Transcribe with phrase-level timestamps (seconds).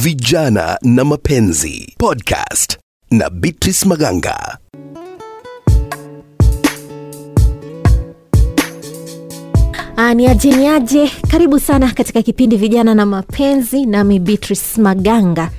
[0.00, 2.78] Vijana na Mapenzi Podcast
[3.10, 4.58] na Beatrice Maganga.
[9.96, 15.50] Ah, ni aje ni aje karibu sana katika kipindi vijana na mapenzi nami beatrice maganga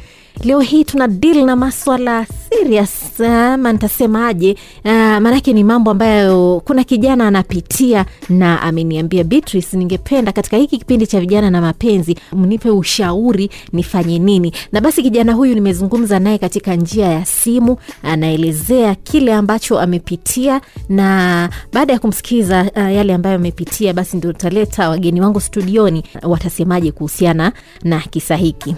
[0.43, 4.51] leo hii tuna deal na maswala serious ama nitasemaje?
[4.85, 11.07] Uh, maanake ni mambo ambayo kuna kijana anapitia na ameniambia beatrice ningependa katika hiki kipindi
[11.07, 14.53] cha vijana na mapenzi mnipe ushauri nifanye nini?
[14.71, 21.49] Na basi kijana huyu nimezungumza naye katika njia ya simu anaelezea kile ambacho amepitia na
[21.73, 27.51] baada ya kumsikiza uh, yale ambayo amepitia basi ndio utaleta wageni wangu studioni watasemaje kuhusiana
[27.83, 28.75] na kisa hiki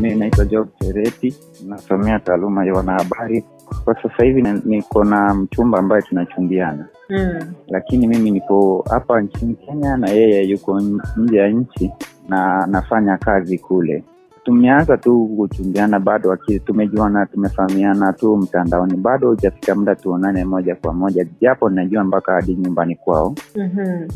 [0.00, 1.34] Mi naitwa Job Sereti,
[1.66, 3.44] nasomea taaluma ya wanahabari.
[3.84, 7.52] Kwa sasa hivi niko na mchumba ambaye tunachumbiana, mm.
[7.68, 10.80] lakini mimi niko hapa nchini Kenya na yeye yuko
[11.16, 11.90] nje ya nchi
[12.28, 14.04] na nafanya kazi kule.
[14.44, 21.26] Tumeanza tu kuchumbiana, bado tumejuana, tumefahamiana tu mtandaoni, bado hujafika muda tuonane moja kwa moja,
[21.40, 23.34] japo najua mpaka hadi nyumbani kwao.
[23.56, 24.08] mm-hmm.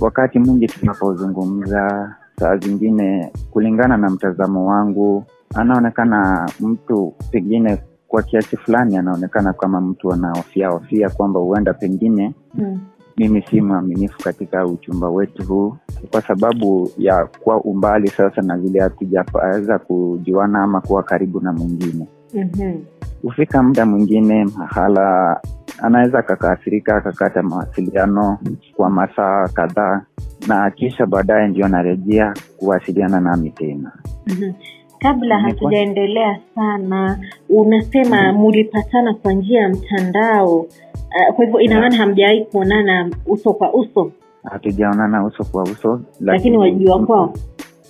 [0.00, 8.96] wakati mwingi tunapozungumza saa zingine kulingana na mtazamo wangu anaonekana mtu pengine kwa kiasi fulani
[8.96, 12.80] anaonekana kama mtu anaofia ofia kwamba huenda pengine mm.
[13.16, 15.76] mimi si mwaminifu katika uchumba wetu huu
[16.10, 22.08] kwa sababu ya kwa umbali sasa na vile hatujaweza kujuana ama kuwa karibu na mwingine
[22.34, 22.84] mm-hmm.
[23.22, 25.40] hufika muda mwingine mahala
[25.82, 28.38] anaweza akakaathirika akakata mawasiliano
[28.76, 30.02] kwa masaa kadhaa
[30.48, 33.92] na kisha baadaye ndio anarejea kuwasiliana nami tena
[34.26, 34.52] Mhm.
[34.98, 37.18] kabla hatujaendelea sana
[37.48, 41.82] unasema mulipatana kwa njia ya mtandao uh, kwa hivyo ina Yeah.
[41.90, 44.12] maana hamjawahi kuonana uso kwa uso
[44.44, 47.32] hatujaonana uso kwa uso lakini wajua kwao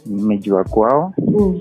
[0.07, 1.61] nimejua kwao mm.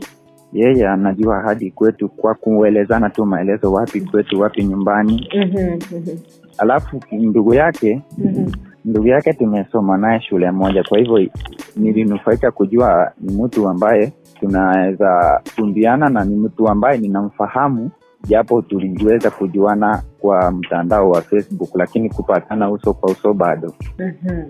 [0.54, 6.18] yeye anajua hadi kwetu kwa kuelezana tu maelezo wapi kwetu wapi nyumbani Mhm, mhm,
[6.58, 8.52] alafu ndugu yake mhm.
[8.88, 11.28] Ndugu yake tumesoma naye shule moja kwa hivyo
[11.76, 17.90] nilinufaika kujua ni mtu ambaye tunaweza fundiana na ni mtu ambaye ninamfahamu
[18.28, 23.74] japo tuliweza kujuana kwa mtandao wa facebook lakini kupatana uso kwa uso bado.
[24.00, 24.44] Mhm.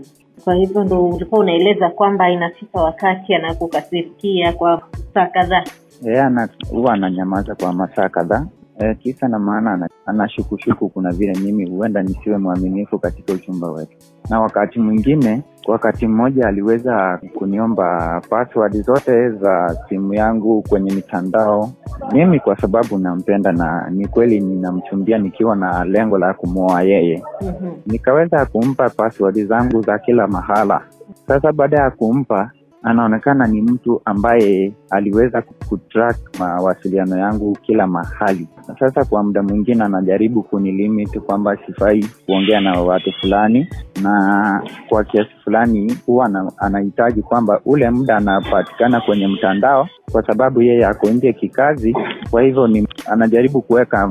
[0.43, 4.81] kwa hivyo ndo ulikuwa unaeleza kwamba inafika wakati anakukasirikia kwa
[5.13, 5.63] saa kadhaa?
[6.01, 8.45] Yeye ana- huwa ananyamaza kwa masaa kadhaa
[8.79, 13.97] e, kisa na maana anashukushuku kuna vile mimi huenda nisiwe mwaminifu katika uchumba wetu.
[14.29, 21.69] Na wakati mwingine wakati mmoja aliweza kuniomba password zote za simu yangu kwenye mitandao.
[22.13, 27.23] Mimi kwa sababu nampenda na ni kweli ninamchumbia nikiwa na lengo la kumwoa yeye.
[27.41, 27.71] Mhm.
[27.85, 30.81] nikaweza kumpa password zangu za kila mahala.
[31.27, 32.51] Sasa baada ya kumpa
[32.83, 38.47] anaonekana ni mtu ambaye aliweza kutrack mawasiliano yangu kila mahali.
[38.79, 43.67] Sasa kwa muda mwingine anajaribu kunilimit kwamba sifai kuongea na watu fulani
[44.03, 50.85] na kwa kiasi fulani huwa anahitaji kwamba ule muda anapatikana kwenye mtandao kwa sababu yeye
[50.85, 51.95] ako nje kikazi.
[52.31, 54.09] Kwa hivyo ni anajaribu kuweka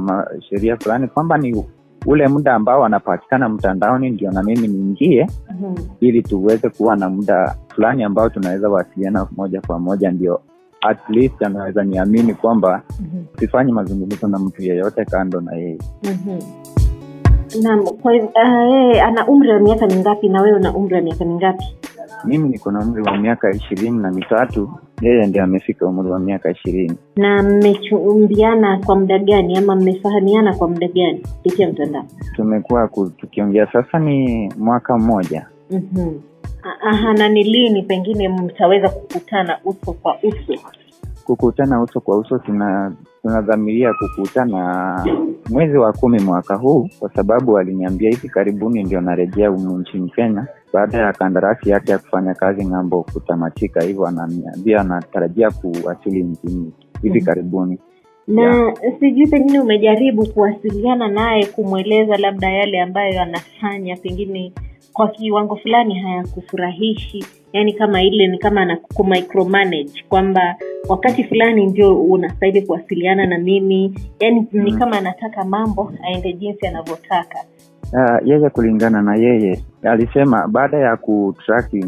[0.48, 1.64] sheria fulani kwamba ni
[2.06, 5.26] ule muda ambao anapatikana mtandaoni ndio na mimi niingie
[5.60, 5.74] Mhm.
[6.00, 10.40] ili tuweze kuwa na muda fulani ambao tunaweza wasiliana moja kwa moja ndio
[10.80, 13.24] at least anaweza niamini kwamba Mhm.
[13.38, 16.38] sifanyi mazungumzo na mtu yeyote kando na yeye Mhm.
[17.62, 21.64] Naam, kwa uh, ana umri wa miaka mingapi na wewe una umri wa miaka mingapi
[22.24, 24.70] mimi niko na umri wa miaka ishirini na mitatu.
[25.02, 26.96] Yeye ndio amefika umri wa miaka ishirini.
[27.16, 29.58] Na mmechumbiana kwa muda gani?
[29.58, 31.18] Ama mmefahamiana kwa muda gani?
[31.18, 32.04] Kupitia mtandao.
[32.36, 33.66] Tumekuwa tukiongea.
[33.72, 35.46] Sasa ni mwaka mmoja.
[35.70, 36.20] Mm-hmm.
[36.80, 40.62] aha na ni lini pengine mtaweza kukutana uso kwa uso
[41.26, 42.92] kukutana uso kwa uso tuna
[43.22, 45.04] tunadhamiria kukutana
[45.50, 50.46] mwezi wa kumi mwaka huu kwa sababu aliniambia hivi karibuni ndio narejea humu nchini kenya
[50.72, 56.72] baada ya kandarasi yake ya kufanya kazi ng'ambo kutamatika hivyo ananiambia anatarajia kuwasili nchini
[57.02, 57.26] hivi Mhm.
[57.26, 57.78] karibuni
[58.28, 58.74] na Yeah.
[59.00, 64.52] sijui pengine umejaribu kuwasiliana naye kumweleza labda yale ambayo anafanya pengine
[64.92, 70.56] kwa kiwango fulani hayakufurahishi yaani kama ile ni kama anakumicromanage kwamba
[70.88, 74.78] wakati fulani ndio unastahili kuwasiliana na mimi yaani ni Mm.
[74.78, 77.38] kama anataka mambo aende jinsi anavyotaka
[77.92, 81.84] uh, yeye kulingana na yeye alisema baada ya kutraki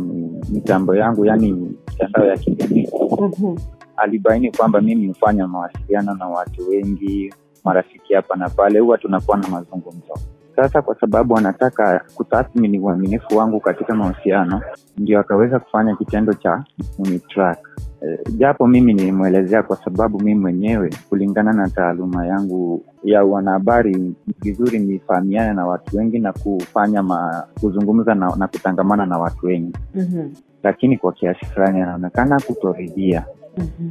[0.53, 2.89] mitambo yangu yani mitandao ya kijamii
[3.21, 3.57] Mhm.
[3.97, 7.35] alibaini kwamba mimi hufanya mawasiliano na watu wengi
[7.65, 10.15] marafiki hapa na pale huwa tunakuwa na mazungumzo
[10.59, 14.63] Sasa kwa sababu anataka kutathmini uaminifu wangu katika mahusiano,
[14.99, 16.65] ndio akaweza kufanya kitendo cha
[16.99, 17.59] unitrack.
[18.03, 24.79] E, japo mimi nilimwelezea kwa sababu mimi mwenyewe kulingana na taaluma yangu ya wanahabari vizuri
[24.79, 30.29] nifahamiane na watu wengi na kufanya ma, kuzungumza na, na kutangamana na watu wengi, Mhm.
[30.63, 33.25] lakini kwa kiasi fulani anaonekana kutoridhia
[33.59, 33.91] Mhm.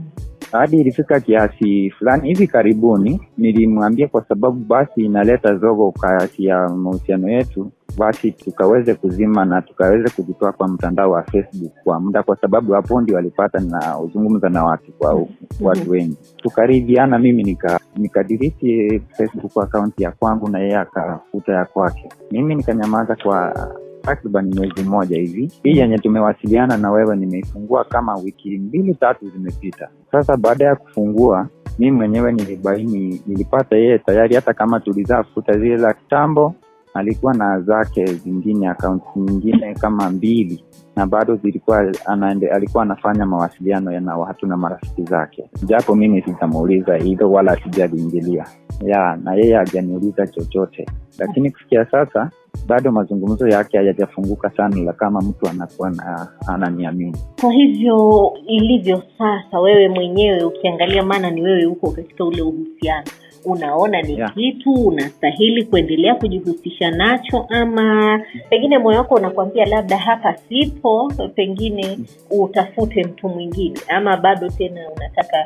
[0.52, 7.30] Hadi ilifika kiasi fulani hivi karibuni nilimwambia kwa sababu basi inaleta zogo kati ya mahusiano
[7.30, 12.74] yetu basi tukaweze kuzima na tukaweze kujitoa kwa mtandao wa facebook kwa muda kwa sababu
[12.74, 15.26] hapo ndio walipata na uzungumza na watu kwa
[15.62, 16.18] watu wengi.
[16.38, 22.10] Tukaridhiana mimi nika nikadiriti facebook akaunti ya kwangu na yeye akafuta ya kwake.
[22.32, 23.70] Mimi nikanyamaza kwa
[24.08, 25.52] takriban mwezi mmoja hivi.
[25.64, 29.90] Hii yenye tumewasiliana na wewe nimeifungua kama wiki mbili tatu zimepita.
[30.12, 31.48] Sasa baada ya kufungua
[31.80, 36.56] mi mwenyewe nilibaini nilipata yeye tayari hata kama tulizaa futa zile za kitambo
[36.94, 40.64] alikuwa na zake zingine akaunti nyingine kama mbili
[40.96, 45.50] na bado zilikuwa anaende, alikuwa anafanya mawasiliano na watu na marafiki zake.
[45.64, 48.46] Japo mimi sitamuuliza hilo wala sijaliingilia
[48.86, 50.86] ya na yeye hajaniuliza chochote.
[51.20, 52.30] Lakini kufikia sasa
[52.68, 57.18] bado mazungumzo yake hayajafunguka sana la kama mtu anakuwa na ananiamini.
[57.42, 63.04] Kwa hivyo ilivyo sasa wewe mwenyewe ukiangalia maana ni wewe huko katika ule uhusiano.
[63.46, 64.34] Unaona ni Yeah.
[64.34, 68.20] kitu unastahili kuendelea kujihusisha nacho ama
[68.50, 72.00] pengine moyo wako unakwambia labda hapa sipo pengine
[72.32, 75.38] utafute mtu mwingine ama bado tena unataka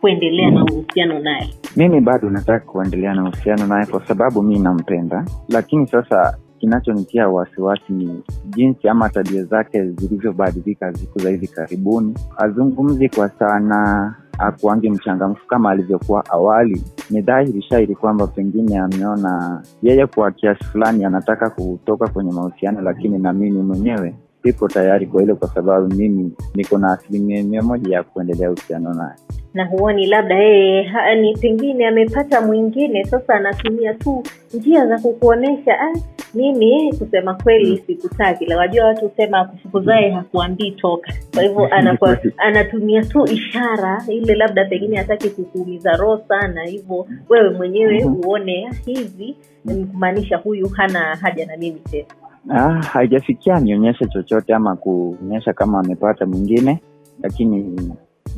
[0.00, 1.48] kuendelea na uhusiano naye?
[1.76, 5.24] Mimi bado nataka kuendelea na uhusiano naye kwa sababu mi nampenda.
[5.48, 12.14] Lakini sasa kinachonitia wasiwasi ni jinsi ama tabia zake zilivyobadilika siku za hivi karibuni.
[12.36, 16.82] Azungumzi kwa sana akuangi mchangamfu kama alivyokuwa awali.
[17.10, 23.18] Ni dhahiri shairi kwamba pengine ameona yeye kwa kiasi fulani anataka kutoka kwenye mahusiano lakini
[23.18, 27.96] na mimi mwenyewe sipo tayari kwa hilo kwa sababu mimi niko na asilimia mia moja
[27.96, 29.14] ya kuendelea uhusiano naye.
[29.54, 30.90] Na huoni labda yeye
[31.20, 34.22] ni pengine amepata mwingine sasa anatumia tu
[34.54, 35.92] njia za kukuonyesha ah,
[36.34, 38.46] mimi kusema kweli sikutaki.
[38.46, 41.12] La wajua watu husema kufukuzae hakuambii toka.
[41.34, 46.64] Kwa hivyo anakuwa, anatumia tu ishara ile labda pengine hataki kukuumiza roho sana.
[46.64, 52.06] Hivyo wewe mwenyewe uone "Ah, hivi ni kumaanisha huyu hana haja na mimi tena.
[52.48, 56.80] Ah, haijafikia nionyeshe chochote ama kuonyesha kama amepata mwingine
[57.22, 57.78] lakini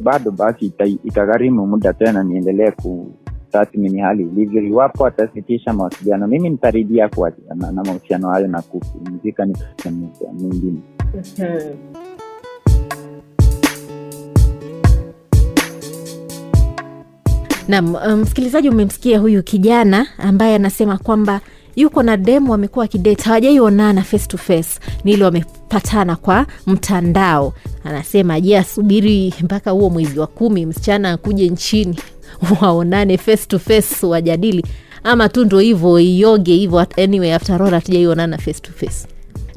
[0.03, 2.71] bado basi ita, itagharimu muda tena niendelee
[3.53, 6.27] kutathmini hali ilivyo iwapo atasitisha mawasiliano.
[6.27, 9.47] Mimi nitaridhia kuachana na mahusiano hayo na kupumzika
[10.33, 10.79] mwingine.
[17.69, 21.41] Msikilizaji, um, msikilizaji, umemsikia huyu kijana ambaye anasema kwamba
[21.77, 27.53] yuko na demu wamekuwa wakidate, hawajaionana face to face, ni wamepatana kwa mtandao.
[27.85, 31.99] Anasema je, asubiri mpaka huo mwezi wa kumi msichana akuje nchini
[32.61, 34.65] waonane face to face wajadili,
[35.05, 36.87] ama tu ndo hivyo ioge hivyo.
[36.97, 39.07] Anyway, after all hatujaionana face to face.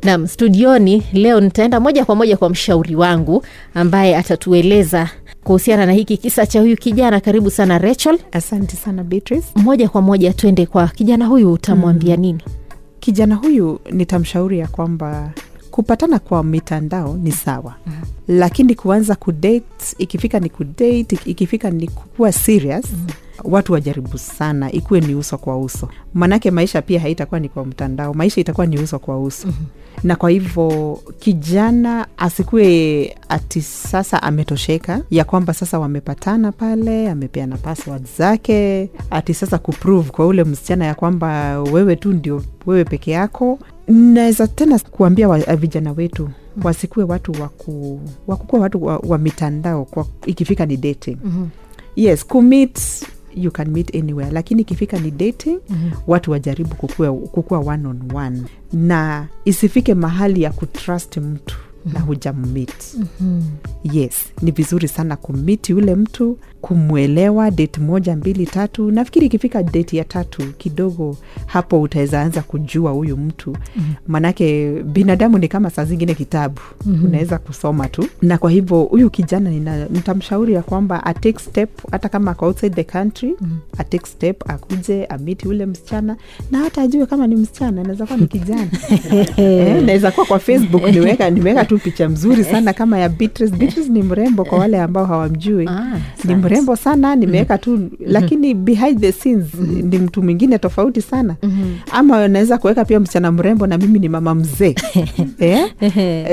[0.04, 3.44] Nam studioni leo nitaenda moja kwa moja kwa mshauri wangu
[3.74, 5.10] ambaye atatueleza
[5.44, 7.20] kuhusiana na hiki kisa cha huyu kijana.
[7.20, 8.20] Karibu sana Rachel.
[8.32, 12.44] asante sana beatrice Moja kwa moja twende kwa kijana huyu, utamwambia nini?
[13.00, 15.32] kijana huyu nitamshauri ya kwamba
[15.76, 17.94] kupatana kwa mitandao ni sawa mm.
[18.28, 23.08] lakini kuanza kudate ikifika ni kudate ikifika ni kuwa serious mm.
[23.44, 28.14] watu wajaribu sana ikuwe ni uso kwa uso manake maisha pia haitakuwa ni kwa mtandao
[28.14, 29.66] maisha itakuwa ni uso kwa uso mm-hmm.
[30.04, 38.06] na kwa hivyo kijana asikuwe ati sasa ametosheka ya kwamba sasa wamepatana pale amepeana password
[38.18, 43.60] zake ati sasa kuprove kwa ule msichana ya kwamba wewe tu ndio wewe peke yako
[43.88, 46.30] naweza tena kuambia wa, vijana wetu
[46.64, 51.46] wasikuwe watu waku, wakukuwa watu wa, wa mitandao kwa, ikifika ni dating Mhm.
[51.96, 52.80] yes commit
[53.36, 55.92] you can meet anywhere lakini ikifika ni dating mm-hmm.
[56.08, 58.42] watu wajaribu kukua, kukua one on one
[58.74, 61.56] na isifike mahali ya kutrust mtu
[61.94, 62.74] na hujammit
[63.20, 63.42] Mhm.
[63.84, 69.98] yes ni vizuri sana kumiti yule mtu kumwelewa date moja mbili tatu nafikiri ikifika date
[69.98, 73.94] ya tatu kidogo hapo utaweza anza kujua huyu mtu mm-hmm.
[74.08, 77.06] manake binadamu ni kama saa zingine kitabu mm-hmm.
[77.06, 79.50] unaweza kusoma tu na kwa hivyo huyu kijana
[79.90, 83.58] nitamshauri ya kwamba atake step hata kama ako outside the country mm-hmm.
[83.78, 86.18] atake step akuje amiti ule msichana
[86.52, 88.68] na hata ajue kama ni msichana naweza kuwa ni kijana
[89.38, 93.56] eh, naweza kuwa kwa facebook niweka nimeweka tu picha mzuri sana kama ya Beatrice.
[93.56, 96.42] Beatrice ni mrembo kwa wale ambao hawamjui Ah, ni asante.
[96.56, 101.36] Mrembo sana nimeweka tu lakini behind the scenes ni mtu mwingine tofauti sana.
[101.92, 104.76] Ama naweza kuweka pia msichana mrembo na mimi ni mama mzee.
[105.40, 105.72] Eh?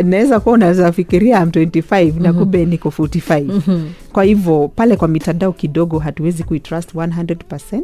[0.04, 3.80] naweza kuwa unaweza fikiria am 25 na kumbe niko 45
[4.12, 7.82] kwa hivyo pale kwa mitandao kidogo hatuwezi kuitrust 100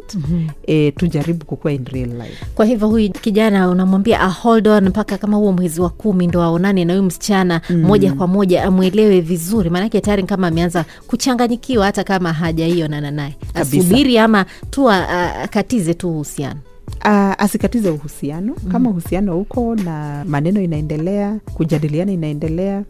[0.66, 2.44] eh, tujaribu kukua in real life.
[2.54, 6.42] Kwa hivyo huyu kijana unamwambia a hold on mpaka kama huo mwezi wa kumi ndo
[6.42, 9.70] aonane na huyu msichana moja kwa moja amwelewe vizuri.
[9.70, 13.36] Maanake tayari kama ameanza kuchanganyikiwa hata kama hajaionana naye.
[13.54, 16.60] Nananaye asubiri ama tu akatize tu uhusiano.
[17.04, 18.54] Uh, asikatize uhusiano.
[18.72, 22.82] Kama uhusiano huko na maneno inaendelea kujadiliana inaendelea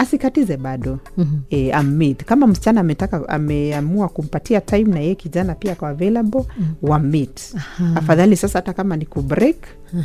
[0.00, 0.98] asikatize bado.
[1.16, 1.40] Mm-hmm.
[1.50, 6.90] e, ameet kama msichana ametaka ameamua kumpatia time na yeye kijana pia kwa available mm-hmm.
[6.90, 7.54] wamit
[7.94, 9.56] afadhali sasa hata kama ni kubreak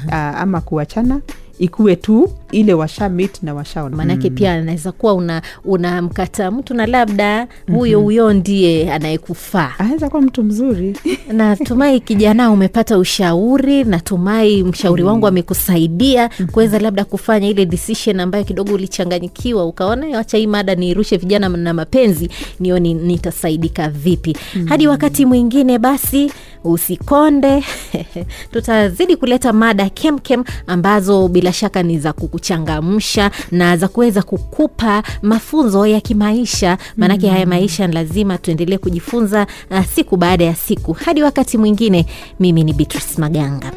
[0.07, 1.21] uh, ama kuachana
[1.59, 6.85] ikuwe tu ile washa meet na washaona maanake pia anaweza kuwa una unamkata mtu na
[6.85, 9.71] labda huyo huyo ndiye anayekufaa.
[9.77, 10.97] Anaweza kuwa mtu mzuri.
[11.33, 18.73] Natumai kijana umepata ushauri natumai mshauri wangu amekusaidia kuweza labda kufanya ile decision ambayo kidogo
[18.73, 24.37] ulichanganyikiwa ukaona "Eh, wacha hii mada niirushe vijana na mapenzi nioni nitasaidika vipi.
[24.65, 26.31] Hadi wakati mwingine basi
[26.63, 27.63] usikonde.
[28.51, 35.85] Tutazidi kuleta mada kemkem ambazo bila shaka ni za kukuchangamsha na za kuweza kukupa mafunzo
[35.87, 36.77] ya kimaisha.
[36.97, 40.93] Maanake haya maisha lazima tuendelee kujifunza uh, siku baada ya siku.
[40.93, 42.05] Hadi wakati mwingine
[42.39, 43.71] mimi ni beatrice maganga.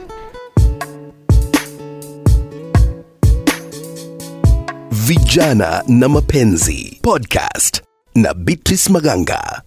[4.90, 7.82] Vijana na Mapenzi podcast
[8.14, 9.62] na Beatrice Maganga.